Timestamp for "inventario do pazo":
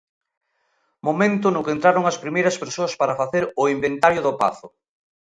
3.75-4.67